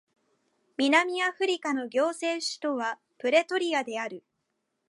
[0.79, 4.23] 南アフリカの行政首都はプレトリアである